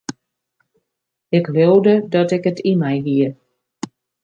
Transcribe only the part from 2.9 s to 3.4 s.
hie.